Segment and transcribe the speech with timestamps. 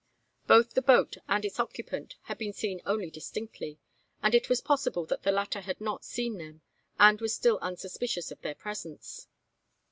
[0.47, 3.77] Both the boat and its occupant had been seen only indistinctly:
[4.23, 6.63] and it was possible that the latter had not seen them,
[6.99, 9.27] and was still unsuspicious of their presence.